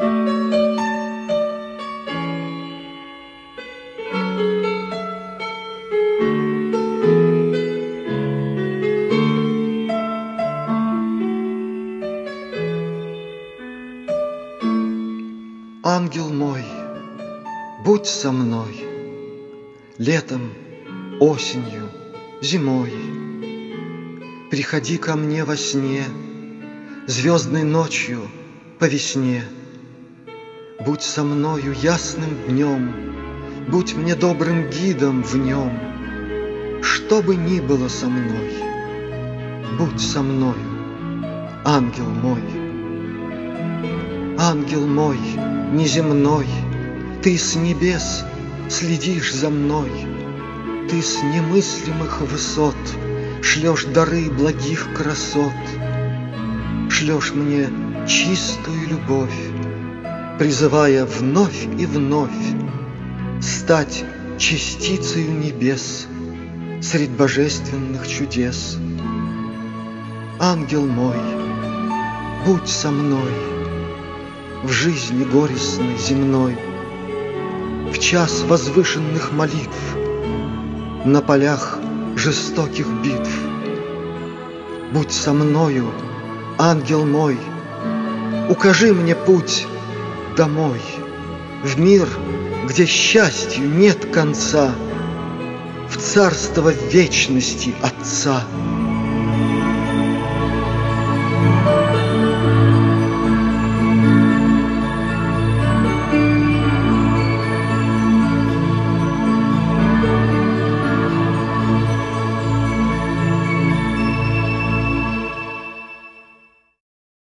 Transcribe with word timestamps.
Ангел 0.00 0.08
мой, 16.30 16.64
будь 17.84 18.06
со 18.06 18.32
мной 18.32 18.86
Летом, 19.98 20.54
осенью, 21.20 21.90
зимой. 22.40 22.90
Приходи 24.50 24.96
ко 24.96 25.16
мне 25.16 25.44
во 25.44 25.58
сне, 25.58 26.04
Звездной 27.06 27.64
ночью 27.64 28.22
по 28.78 28.86
весне. 28.86 29.44
Будь 30.84 31.02
со 31.02 31.22
мною 31.24 31.74
ясным 31.74 32.30
днем, 32.48 32.94
Будь 33.68 33.94
мне 33.94 34.14
добрым 34.14 34.70
гидом 34.70 35.22
в 35.22 35.36
нем. 35.36 35.78
Что 36.82 37.20
бы 37.20 37.36
ни 37.36 37.60
было 37.60 37.88
со 37.88 38.06
мной, 38.08 38.54
Будь 39.78 40.00
со 40.00 40.22
мною, 40.22 40.54
ангел 41.66 42.06
мой. 42.06 42.42
Ангел 44.38 44.86
мой, 44.86 45.18
неземной, 45.72 46.48
Ты 47.22 47.36
с 47.36 47.56
небес 47.56 48.24
следишь 48.70 49.34
за 49.34 49.50
мной, 49.50 49.90
Ты 50.88 51.02
с 51.02 51.22
немыслимых 51.22 52.22
высот 52.22 52.76
Шлешь 53.42 53.84
дары 53.84 54.30
благих 54.30 54.88
красот, 54.96 55.52
Шлешь 56.88 57.32
мне 57.34 57.68
чистую 58.08 58.88
любовь, 58.88 59.59
Призывая 60.40 61.04
вновь 61.04 61.66
и 61.78 61.84
вновь 61.84 62.30
Стать 63.42 64.06
частицею 64.38 65.38
небес 65.38 66.06
Средь 66.80 67.10
божественных 67.10 68.08
чудес. 68.08 68.78
Ангел 70.38 70.86
мой, 70.86 71.18
будь 72.46 72.66
со 72.66 72.90
мной— 72.90 73.30
в 74.64 74.70
жизни 74.70 75.24
горестной 75.24 75.98
земной, 75.98 76.56
В 77.92 77.98
час 77.98 78.40
возвышенных 78.48 79.32
молитв, 79.32 79.94
На 81.04 81.20
полях 81.20 81.78
жестоких 82.16 82.86
битв. 83.04 83.30
Будь 84.94 85.12
со 85.12 85.34
мною, 85.34 85.90
ангел 86.56 87.04
мой, 87.04 87.36
Укажи 88.48 88.94
мне 88.94 89.14
путь 89.14 89.66
домой, 90.36 90.80
В 91.62 91.78
мир, 91.78 92.08
где 92.68 92.86
счастью 92.86 93.68
нет 93.68 94.06
конца, 94.12 94.72
В 95.88 95.96
царство 95.96 96.72
вечности 96.92 97.74
Отца. 97.82 98.44